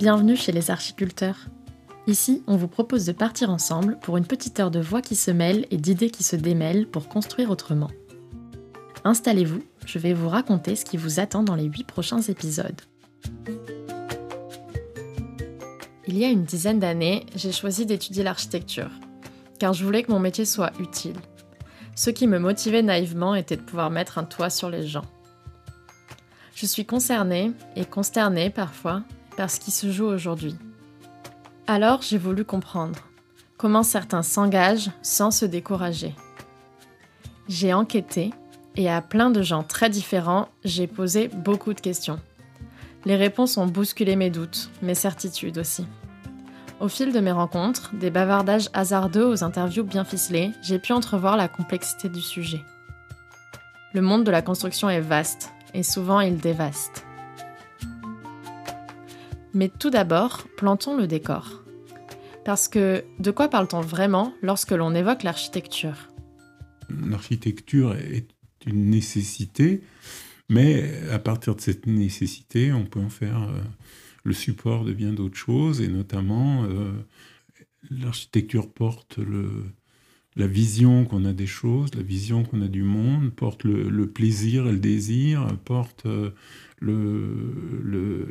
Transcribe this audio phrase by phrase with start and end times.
[0.00, 1.36] Bienvenue chez les archiculteurs.
[2.06, 5.30] Ici, on vous propose de partir ensemble pour une petite heure de voix qui se
[5.30, 7.90] mêlent et d'idées qui se démêlent pour construire autrement.
[9.04, 12.80] Installez-vous, je vais vous raconter ce qui vous attend dans les 8 prochains épisodes.
[16.06, 18.90] Il y a une dizaine d'années, j'ai choisi d'étudier l'architecture,
[19.58, 21.18] car je voulais que mon métier soit utile.
[21.94, 25.04] Ce qui me motivait naïvement était de pouvoir mettre un toit sur les gens.
[26.54, 29.02] Je suis concernée et consternée parfois
[29.36, 30.56] par ce qui se joue aujourd'hui.
[31.66, 32.98] Alors j'ai voulu comprendre
[33.56, 36.14] comment certains s'engagent sans se décourager.
[37.48, 38.30] J'ai enquêté
[38.76, 42.20] et à plein de gens très différents, j'ai posé beaucoup de questions.
[43.04, 45.86] Les réponses ont bousculé mes doutes, mes certitudes aussi.
[46.80, 51.36] Au fil de mes rencontres, des bavardages hasardeux aux interviews bien ficelées, j'ai pu entrevoir
[51.36, 52.62] la complexité du sujet.
[53.92, 57.04] Le monde de la construction est vaste, et souvent il dévaste.
[59.54, 61.64] Mais tout d'abord, plantons le décor.
[62.44, 66.08] Parce que de quoi parle-t-on vraiment lorsque l'on évoque l'architecture?
[66.88, 68.28] L'architecture est
[68.66, 69.82] une nécessité,
[70.48, 73.60] mais à partir de cette nécessité, on peut en faire euh,
[74.24, 76.92] le support de bien d'autres choses, et notamment euh,
[77.90, 79.18] l'architecture porte
[80.36, 84.66] la vision qu'on a des choses, la vision qu'on a du monde, porte le, plaisir
[84.66, 86.30] et le désir, porte euh,
[86.80, 88.28] le...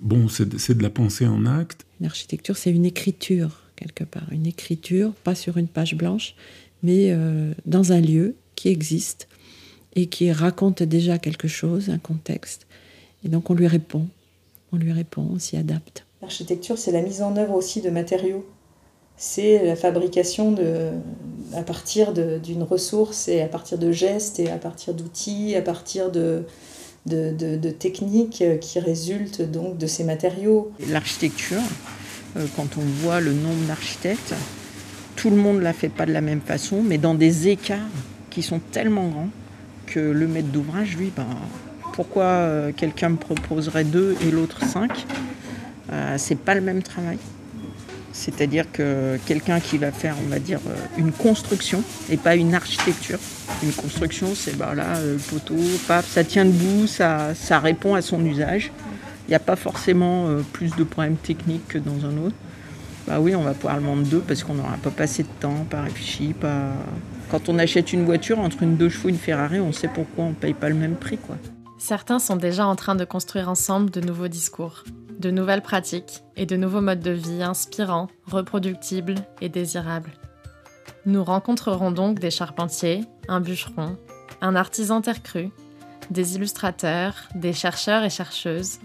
[0.00, 1.84] Bon, c'est de la pensée en acte.
[2.00, 4.26] L'architecture, c'est une écriture, quelque part.
[4.32, 6.34] Une écriture, pas sur une page blanche,
[6.82, 9.28] mais euh, dans un lieu qui existe
[9.94, 12.66] et qui raconte déjà quelque chose, un contexte.
[13.24, 14.08] Et donc on lui répond
[14.72, 16.04] on lui répond, on s'y adapte.
[16.22, 18.44] L'architecture, c'est la mise en œuvre aussi de matériaux.
[19.16, 20.90] C'est la fabrication de,
[21.54, 26.10] à partir d'une ressource et à partir de gestes et à partir d'outils, à partir
[26.10, 26.44] de,
[27.06, 30.72] de, techniques qui résultent donc de ces matériaux.
[30.88, 31.62] L'architecture,
[32.36, 34.34] euh, quand on voit le nombre d'architectes,
[35.16, 37.78] tout le monde ne la fait pas de la même façon, mais dans des écarts
[38.30, 39.28] qui sont tellement grands
[39.86, 41.26] que le maître d'ouvrage, lui, ben,
[41.92, 45.06] pourquoi euh, quelqu'un me proposerait deux et l'autre cinq?
[45.92, 47.18] Euh, C'est pas le même travail.
[48.12, 52.54] C'est-à-dire que quelqu'un qui va faire, on va dire, euh, une construction et pas une
[52.54, 53.18] architecture.
[53.62, 55.56] Une construction, c'est bah là, le poteau,
[55.86, 58.72] paf, ça tient debout, ça, ça répond à son usage.
[59.26, 62.34] Il n'y a pas forcément plus de problèmes techniques que dans un autre.
[63.06, 65.66] Bah oui, on va pouvoir le vendre deux parce qu'on n'aura pas passé de temps,
[65.68, 66.34] pas réfléchi.
[67.30, 70.24] Quand on achète une voiture entre une deux chevaux et une Ferrari, on sait pourquoi
[70.24, 71.36] on ne paye pas le même prix, quoi.
[71.80, 74.84] Certains sont déjà en train de construire ensemble de nouveaux discours,
[75.18, 80.12] de nouvelles pratiques et de nouveaux modes de vie inspirants, reproductibles et désirables.
[81.06, 83.96] Nous rencontrerons donc des charpentiers, un bûcheron,
[84.42, 85.48] un artisan terre crue,
[86.10, 88.78] des illustrateurs, des chercheurs et chercheuses,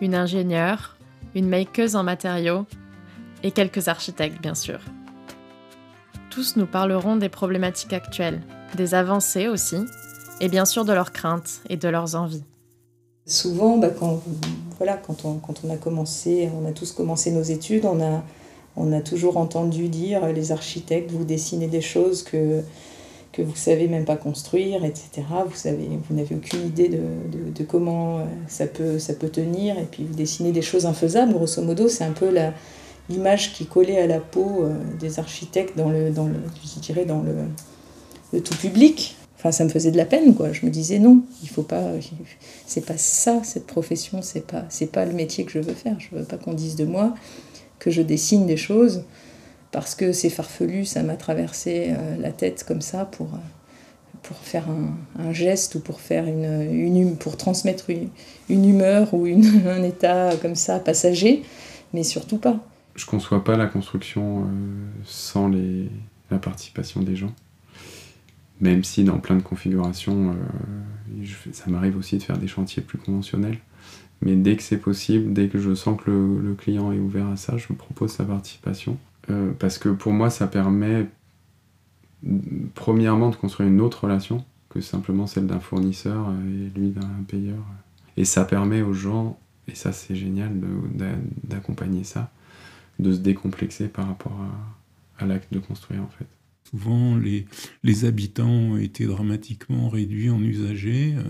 [0.00, 0.96] une ingénieure,
[1.36, 2.66] une makeuse en matériaux
[3.44, 4.80] et quelques architectes bien sûr.
[6.30, 8.42] Tous nous parleront des problématiques actuelles,
[8.74, 9.86] des avancées aussi,
[10.40, 12.42] et bien sûr de leurs craintes et de leurs envies.
[13.26, 14.22] Souvent, bah, quand,
[14.78, 18.24] voilà, quand, on, a commencé, on a tous commencé nos études, on a,
[18.76, 22.62] on a toujours entendu dire les architectes, vous dessinez des choses que,
[23.32, 25.22] que vous ne savez même pas construire, etc.
[25.46, 27.00] Vous, savez, vous n'avez aucune idée de,
[27.54, 31.32] de, comment ça peut, ça peut tenir, et puis vous dessinez des choses infaisables.
[31.32, 32.34] Grosso modo, c'est un peu
[33.08, 36.34] l'image qui collait à la peau euh, des architectes dans le, dans le,
[36.64, 37.34] je dirais dans le,
[38.32, 39.16] le tout public.
[39.40, 40.52] Enfin, ça me faisait de la peine, quoi.
[40.52, 41.92] Je me disais non, il faut pas,
[42.66, 45.98] c'est pas ça cette profession, c'est pas, c'est pas le métier que je veux faire.
[45.98, 47.14] Je veux pas qu'on dise de moi
[47.78, 49.04] que je dessine des choses
[49.72, 53.30] parce que c'est farfelu, ça m'a traversé euh, la tête comme ça pour
[54.22, 54.66] pour faire
[55.18, 58.10] un, geste ou pour faire une, une pour transmettre une,
[58.50, 61.42] humeur ou une, un état comme ça passager,
[61.94, 62.60] mais surtout pas.
[62.94, 64.44] Je conçois pas la construction euh,
[65.06, 65.88] sans les,
[66.30, 67.32] la participation des gens.
[68.60, 72.98] Même si dans plein de configurations, euh, ça m'arrive aussi de faire des chantiers plus
[72.98, 73.58] conventionnels.
[74.22, 77.36] Mais dès que c'est possible, dès que je sens que le, client est ouvert à
[77.36, 78.98] ça, je propose sa participation.
[79.30, 81.06] Euh, parce que pour moi, ça permet
[82.74, 87.64] premièrement de construire une autre relation que simplement celle d'un fournisseur et lui d'un payeur.
[88.18, 90.52] Et ça permet aux gens, et ça c'est génial
[91.44, 92.30] d'accompagner ça,
[92.98, 94.36] de se décomplexer par rapport
[95.18, 96.26] à l'acte de construire en fait.
[96.68, 101.22] Souvent, les, habitants ont été dramatiquement réduits en usagers euh,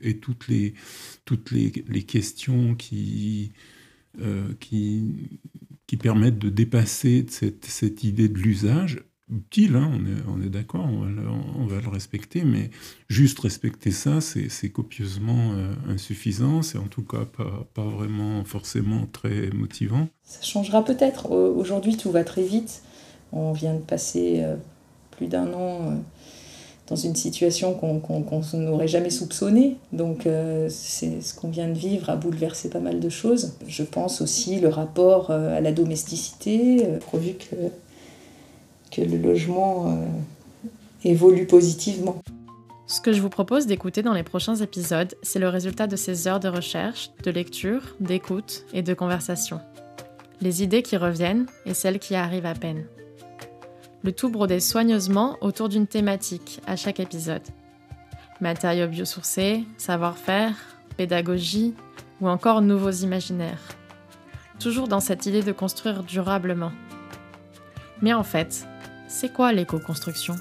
[0.00, 0.74] et toutes les,
[1.24, 1.70] toutes les,
[2.04, 3.52] questions qui,
[4.20, 5.40] euh, qui,
[5.86, 9.90] qui, permettent de dépasser cette, cette idée de l'usage utile, hein,
[10.28, 12.70] on est, d'accord, on, va le- respecter, mais
[13.08, 19.06] juste respecter ça, c'est copieusement euh, insuffisant, c'est en tout cas pas, pas vraiment forcément
[19.06, 20.08] très motivant.
[20.22, 21.30] Ça changera peut-être.
[21.30, 22.82] Au- Aujourd'hui, tout va très vite.
[23.32, 24.56] On vient de passer euh,
[25.12, 25.94] plus d'un an euh,
[26.88, 29.76] dans une situation qu'on n'aurait jamais soupçonnée.
[29.92, 33.54] Donc, euh, ce qu'on vient de vivre a bouleversé pas mal de choses.
[33.66, 37.56] Je pense aussi le rapport euh, à la domesticité, pourvu que,
[38.90, 39.96] que le logement
[41.04, 42.16] évolue positivement.
[42.86, 46.28] Ce que je vous propose d'écouter dans les prochains épisodes, c'est le résultat de ces
[46.28, 49.60] heures de recherche, de lecture, d'écoute et de conversation.
[50.42, 52.84] Les idées qui reviennent et celles qui arrivent à peine.
[54.04, 57.42] Le tout brodé soigneusement autour d'une thématique à chaque épisode.
[58.40, 60.56] Matériaux biosourcés, savoir-faire,
[60.96, 61.74] pédagogie
[62.20, 63.62] ou encore nouveaux imaginaires.
[64.58, 66.72] Toujours dans cette idée de construire durablement.
[68.00, 68.66] Mais en fait,
[69.06, 70.34] c'est quoi l'éco-construction?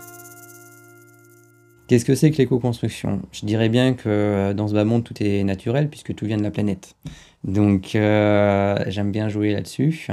[1.87, 3.21] Qu'est-ce que c'est que l'éco-construction?
[3.31, 6.37] Je dirais bien que euh, dans ce bas monde, tout est naturel puisque tout vient
[6.37, 6.95] de la planète.
[7.43, 10.07] Donc euh, j'aime bien jouer là-dessus.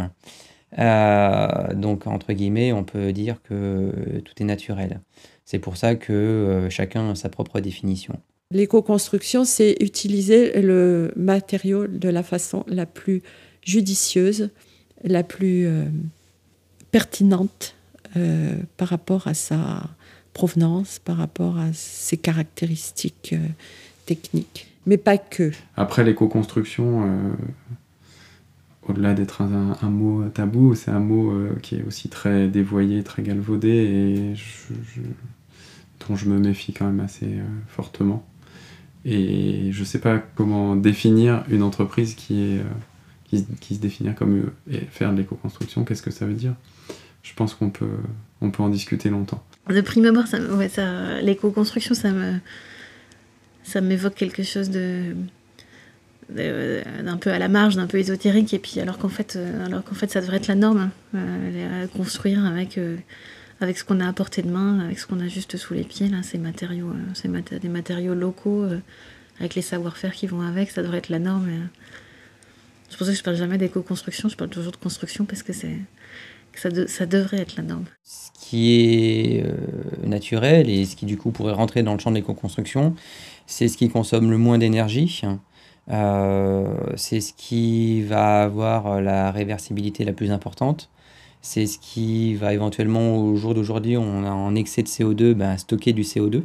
[0.78, 5.00] Euh, donc entre guillemets, on peut dire que tout est naturel.
[5.44, 8.18] C'est pour ça que euh, chacun a sa propre définition.
[8.50, 13.22] L'éco-construction, c'est utiliser le matériau de la façon la plus
[13.62, 14.50] judicieuse,
[15.04, 15.84] la plus euh,
[16.90, 17.74] pertinente
[18.16, 19.82] euh, par rapport à sa
[20.32, 23.46] provenance, par rapport à ses caractéristiques euh,
[24.06, 24.66] techniques.
[24.86, 25.52] Mais pas que.
[25.76, 27.32] Après, l'éco-construction, euh,
[28.88, 33.22] au-delà d'être un, mot tabou, c'est un mot euh, qui est aussi très dévoyé, très
[33.22, 34.34] galvaudé et
[36.08, 38.26] dont je me méfie quand même assez euh, fortement.
[39.04, 42.62] Et je sais pas comment définir une entreprise qui, euh,
[43.36, 45.84] se- définit comme et faire de l'éco-construction.
[45.84, 46.54] Qu'est-ce que ça veut dire?
[47.22, 47.86] Je pense qu'on peut,
[48.40, 49.42] en discuter longtemps.
[49.68, 50.24] De prime abord,
[51.22, 51.94] l'éco-construction,
[53.62, 55.14] ça m'évoque quelque chose de-
[56.30, 59.82] d'un peu à la marge, d'un peu ésotérique, et puis alors qu'en fait, euh, alors
[59.84, 62.96] qu'en fait, ça devrait être la norme, hein, euh, construire avec, euh,
[63.60, 65.84] avec ce qu'on a à portée de main, avec ce qu'on a juste sous les
[65.84, 68.78] pieds, là, ces matériaux, euh, ces mat- des matériaux locaux, euh,
[69.40, 71.48] avec les savoir-faire qui vont avec, ça devrait être la norme.
[71.48, 71.66] euh,
[72.88, 75.52] c'est pour ça que je parle jamais d'éco-construction, je parle toujours de construction parce que
[75.52, 75.76] c'est,
[76.54, 77.84] ça, de- ça devrait être la norme.
[78.04, 79.52] Ce qui est euh,
[80.06, 82.94] naturel et ce qui du coup pourrait rentrer dans le champ de l'éco-construction,
[83.46, 85.20] c'est ce qui consomme le moins d'énergie.
[85.24, 85.34] Euh,
[85.88, 90.90] c'est ce qui va avoir la réversibilité la plus importante.
[91.40, 95.56] C'est ce qui va éventuellement, au jour d'aujourd'hui, on a en excès de CO2, ben,
[95.56, 96.44] stocker du CO2.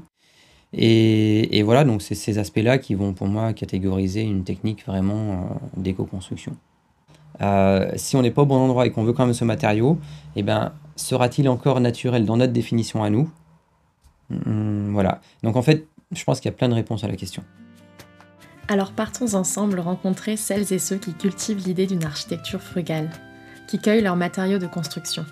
[0.73, 5.31] Et, et voilà, donc c'est ces aspects-là qui vont pour moi catégoriser une technique vraiment
[5.31, 5.37] euh,
[5.77, 6.57] d'éco-construction.
[7.41, 9.99] Euh, si on n'est pas au bon endroit et qu'on veut quand même ce matériau,
[10.35, 13.29] eh ben, sera-t-il encore naturel dans notre définition à nous?
[14.29, 15.21] Hmm, Voilà.
[15.43, 17.43] Donc en fait, je pense qu'il y a plein de réponses à la question.
[18.67, 23.09] Alors partons ensemble rencontrer celles et ceux qui cultivent l'idée d'une architecture frugale,
[23.67, 25.25] qui cueillent leurs matériaux de construction,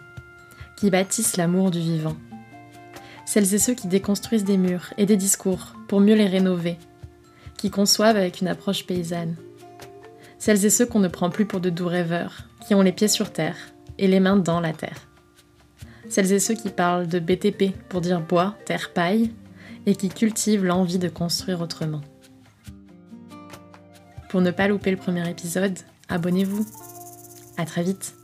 [0.76, 2.18] qui bâtissent l'amour du vivant.
[3.26, 6.78] Celles et ceux qui déconstruisent des murs et des discours pour mieux les rénover,
[7.58, 9.36] qui conçoivent avec une approche paysanne.
[10.38, 13.08] Celles et ceux qu'on ne prend plus pour de doux rêveurs, qui ont les pieds
[13.08, 13.56] sur terre
[13.98, 15.08] et les mains dans la terre.
[16.10, 19.32] Celles et ceux qui parlent de BTP pour dire bois, terre, paille,
[19.86, 22.02] et qui cultivent l'envie de construire autrement.
[24.32, 25.78] Pour ne pas louper le premier épisode,
[26.08, 26.66] abonnez-vous.
[27.58, 28.16] À très vite.